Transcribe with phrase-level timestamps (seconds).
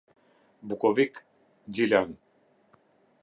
[0.61, 1.17] Bukovik,
[1.67, 2.17] Gjilan